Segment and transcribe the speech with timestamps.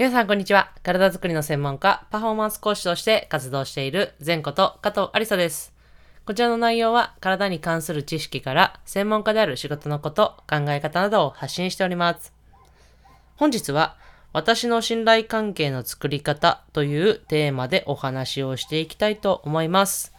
[0.00, 0.72] 皆さん、こんにちは。
[0.82, 5.74] 体づくりの専門家、パフォーマンス講師として活動している前こと加藤ありさです。
[6.24, 12.32] こちらの内容は、体に関する知識から専門家である仕事のこと、考え方などを発信しております。
[13.36, 13.98] 本日は、
[14.32, 20.14] 私の信頼関係の作り方というテーマでお話をしていきたいと思います。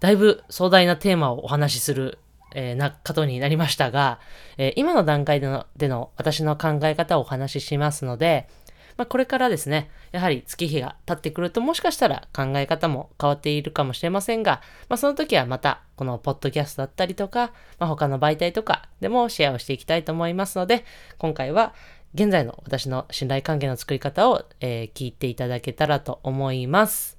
[0.00, 2.18] だいぶ壮大なテーマをお話しする
[2.54, 4.18] えー、な、ことになりましたが、
[4.56, 8.48] えー、今の段階でのでの私の考え方をお話ししますので、
[8.96, 20.84] まあ、これからですね、やはり月日が経ってくるともしかしたら考え方も変わっているかもしれませんが、まあ、その時はまたこのポッドキャストだったりとか、まあ、他の媒体とかでもシェアをしていきたいと思いますので、
[21.18, 21.74] 今回は
[22.14, 27.18] 現在の私の信頼関係の作り方を、えー、聞いていただけたらと思います。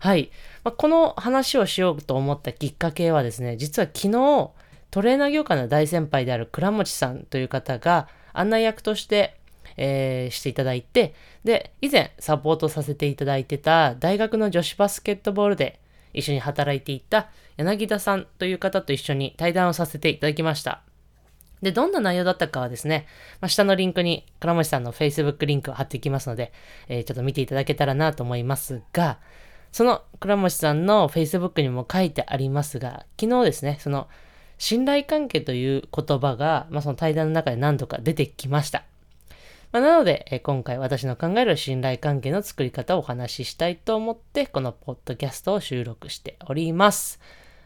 [0.00, 0.30] はい。
[0.64, 4.50] まあ、この話をしようと思ったきっかけはですね、実は昨日、
[4.90, 9.37] トレーナー業界の大先輩である倉持さんという方が案内役として、
[9.76, 11.14] えー、していただいて、
[11.44, 15.80] で、以前サポートさせていただいてた大学の女子バスケットボールで
[16.12, 20.82] 一緒に働いていた柳田さんという方と一緒に対談をさせていただきました。
[21.62, 23.06] で、どんな内容だったかはですね、
[23.40, 26.52] まあ、下のリンクに倉持さんの Facebook リンクを貼っていきますので、
[26.88, 29.18] えー、ちょっと見ていただけたらなと思いますが、
[29.72, 34.08] その倉持さんの Facebook にも書いてありますが、昨日ですね、その
[34.58, 38.84] 信頼関係という言葉が、まあ、その対談の中で何度か出てきました。
[39.70, 47.20] まあ、なので、え今回私の考える信頼関係の作り方をお話ししたいと思って、このポッドキャストを収録しております。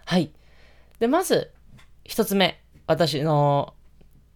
[0.05, 0.33] はい。
[0.98, 1.53] で、まず、
[2.05, 3.75] 一つ目、私の、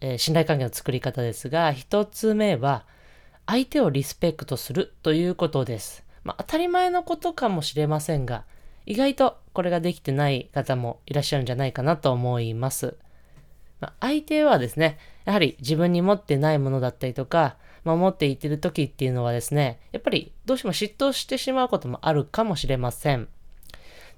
[0.00, 2.86] え、信頼関係の作り方ですが、一つ目は、
[3.46, 6.04] 相手をリスペクトするということです。
[6.22, 8.44] まあ、当たり前のことかもしれませんが、
[8.84, 12.96] 意外とこれができてない方もいらっしゃるんじゃないかなと思います。
[13.80, 23.28] まあ、相手はですね、やはり自分に持ってないものだったりとか、まあ、持っていてる時っていうのはですね、やっぱりどうしても嫉妬してしまうこともあるかもしれません。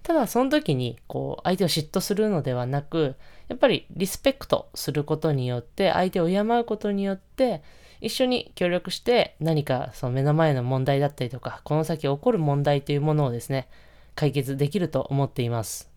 [0.02, 3.16] ただその時にこう相手を嫉妬するのではなく、
[3.48, 7.62] やっぱりリスペクトすることによって、相手を敬うことによって、
[8.00, 13.68] 一緒に協力して何かその目の前の問題だったりとか、この先起こる問題というものをですね、
[14.14, 15.90] 解決できると思っています。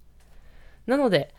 [0.88, 1.34] なので、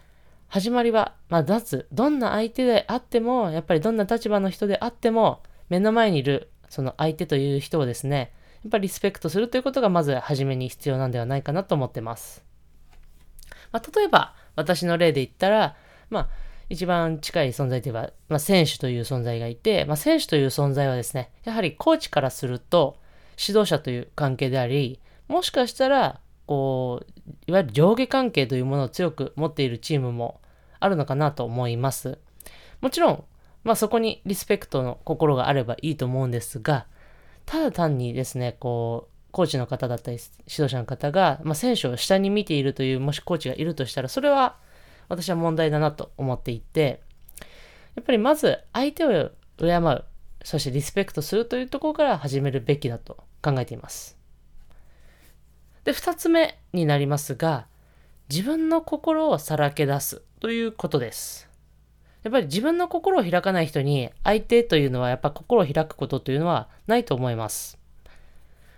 [0.53, 12.45] 始まりは、まあ、脱、どんな相手であっても、やっぱりどんな立場の人であっても、目の前にいる、その相手という人をですね、やっぱりリスペクトするということがまず初めに必要なんではないかなと思ってます。
[13.73, 15.75] まあ、例えば、私の例で言ったら、
[16.11, 16.29] まあ、
[16.69, 22.99] 一番近い存在といえば、まあ、選手という存在がいて、まあ、選手という存在はですね、やはりコーチからすると、
[23.41, 26.21] 指導者という関係であり、もしかしたら、
[26.53, 30.43] こう、いわゆる上下関係というものを強く持っているチームも
[30.81, 32.19] あるのかなと思います。
[32.83, 33.25] もちろん、
[33.65, 36.87] まあそこにリスペクトの心があればいいと思うんですが、
[37.47, 44.57] ただ単にですね、こう、コーチの方だったり、指導者の方が、まあ、選手を下に見ているという、もしコーチがいるとしたら、それは
[45.09, 47.01] 私は問題だなと思っていて、
[47.95, 50.05] やっぱりまず相手を敬う、
[50.45, 54.22] そしてリスペクトするというところから始めるべきだと考えています。
[55.85, 57.67] で、二つ目になりますが、
[58.31, 61.51] 自分の心をさらけ出すということです。
[62.23, 67.79] やっぱり自分の心を開かない人に相手というのはやっぱ心を開くことというのはないと思います。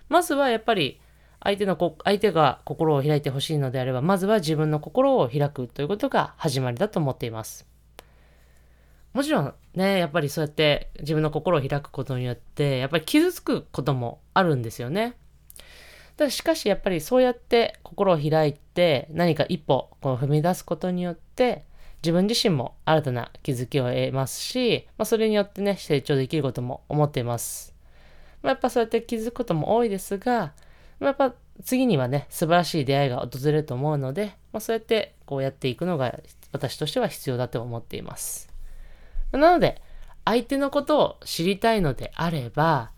[0.08, 1.00] まずはやっぱり
[1.40, 7.66] 相手の相手が心を開いてほしいのであれば、まずは自分の心を開くということが始まりだと思っています。
[9.12, 15.16] もちろんね、やっぱりそうやって自分の心を開くことによって、やっぱり傷つくこともあるんですよね。
[16.16, 21.64] だしかしやっぱりそうやって心を開いて何か一歩こう踏み出すことによって
[22.04, 27.74] 自分自身も新たな気づきを得ますし、まあ、それによってね成長できることも思っています。
[28.42, 30.52] まあ、やっぱそうやって気づくことも多いですが、
[31.00, 36.14] まあ、やっぱ次にはね素晴らしい出会いが訪れると思うので、まあ、そうやってこうやっていくのが
[36.52, 38.52] 私としては必要だと思っています。
[39.32, 39.80] なので
[40.26, 42.90] 相手のことを知りたいのであれば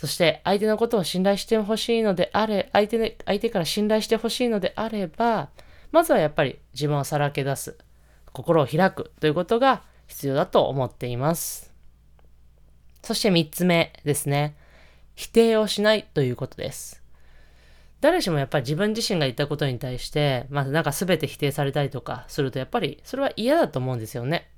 [0.00, 5.50] そして相手のことを信頼してほしいのであれ、相手で、相手から信頼してほしいのであれば、
[5.92, 7.76] まずはやっぱり自分をさらけ出す、
[8.32, 11.70] 心を開くということが必要だと思っています。
[13.02, 14.56] そして三つ目ですね。
[15.16, 17.02] 否定をしないということです。
[18.00, 24.48] 誰しもやっぱり自分自身が言ったことに対して、まあなんか全て否定されたりとかするとやっぱりそれは嫌だと思うんですよね。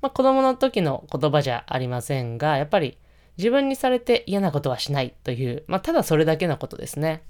[0.00, 2.96] まあ子供の時の言葉じゃありませんが、やっぱり
[3.36, 7.22] 自分にされて嫌なことはしないという、まあ、ただそれだけのことですね。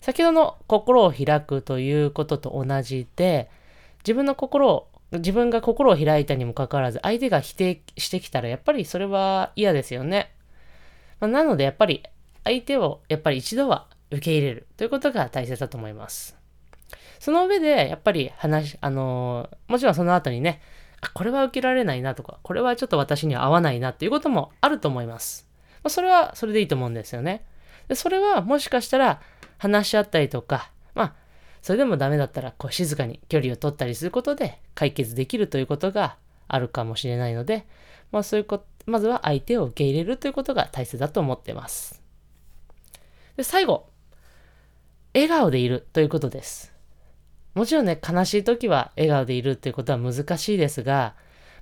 [0.00, 3.50] 先ほどの心を開くということと同じで、
[4.00, 10.34] 自分の心を、自分が心を開いたにもかかわらず、相手が否定してきたら、やっぱりそれは嫌ですよね。
[11.20, 12.02] まあ、なのでやっぱり
[12.44, 16.36] 相手をやっぱり一度は受け入れるということが大切だと思います。
[17.18, 20.60] その上で、やっぱり話、あのー、もちろんその後にね、
[21.12, 25.46] これは受けられないなとか、これはちょっと私には合わないなっていうこともあると思います。
[25.82, 27.44] まあ、それはそれでいいと思うんですよね。
[27.88, 29.20] でそれはもしかしたら
[29.58, 31.14] 話し合ったりとか、まあ、
[31.62, 36.16] それでもダメだったら、こう静かに距離を取ったりすることで解決できるということが
[36.48, 37.66] あるかもしれないので、
[38.12, 42.02] まあそういうこと、まずは相手を受け入れるということが大切だと思っています。
[43.36, 43.88] で、最後、
[45.14, 46.73] 笑顔でいるということです。
[47.54, 51.14] もちろんね、悲しい時は笑顔でいるっていうことは難しいですが、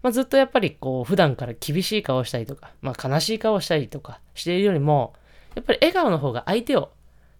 [0.02, 5.14] まあ、ずっとやっぱりこう、普段から厳しい顔をしたりとか、まあ、悲しい顔をしたりとかしているよりも、
[5.54, 6.90] やっぱり笑顔の方が相手を、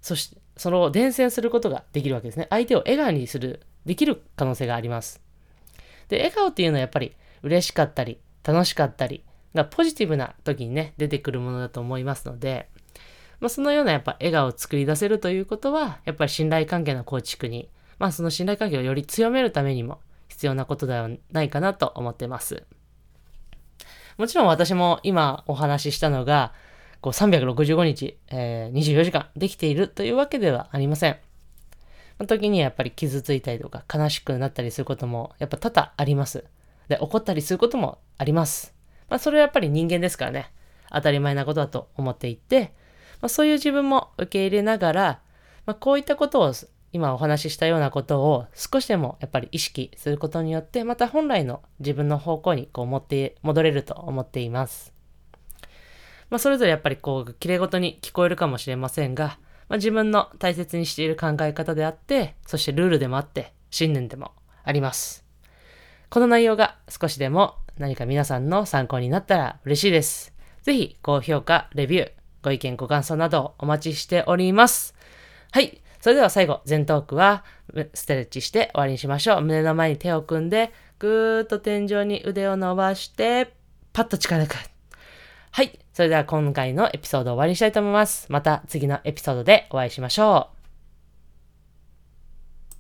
[0.01, 2.47] そして、その伝染することができるわけですね。
[2.51, 5.21] 相手を笑顔にする、できる可能性があります。
[6.09, 7.13] で、笑顔っていうのはやっぱり
[7.43, 12.69] 嬉しかったり、楽しかったり、がポジティブな時にね、出てくるものだと思いますので、
[13.41, 17.69] まあ、そのようなやっぱ笑顔を作り出せるということは、やっぱり信頼関係の構築に
[18.03, 22.65] まあその信頼関係をより強めるためにも必要なことではないかなと思ってます。
[24.19, 26.53] もちろん私も今お話ししたのが、
[27.01, 31.17] こう365日、えー、24時間できているというわけではありません。
[32.27, 36.45] 時にはやっぱり傷ついたりとか悲しくなったりすることもやっぱ多々あります。
[36.89, 38.75] で、怒ったりすることもあります。
[39.11, 40.51] まあそれはやっぱり人間ですからね。
[40.91, 42.75] 当たり前なことだと思っていて、
[43.21, 45.21] まあ、そういう自分も受け入れながら、
[45.67, 46.53] まあ、こういったことを
[46.93, 54.93] 今お話ししたようなことを少しでもやっぱり意識することによって、また本来の自分の方向にこう持って戻れると思っています。
[56.29, 64.33] まあ、それぞれやっぱりこう、綺麗事に聞こえるかもしれませんが、まあ、自分の大切にしている考え方であって、そしてルールでもあって、信念でも
[64.65, 65.27] あります。
[66.09, 70.33] この内容が少しでも何か皆さんの参考になったら嬉しいです。
[70.63, 72.13] ぜひ高評価、レビュー、
[72.43, 74.95] ご意見、ご感想などお待ちしております。
[75.51, 75.82] はい。
[76.03, 77.45] それでは最後、前トークは
[77.95, 79.41] ストレッチして終わりにしましょう。
[79.41, 83.55] 胸の前に手を組んで、ぐーっと天井に腕を伸ばして、
[83.93, 84.57] パッと力抜く。
[85.53, 85.79] はい。
[85.93, 88.27] それでは今回のエピソードを終わりにしたいと思います。
[88.33, 90.62] また次のエピソードでお会いしましょう。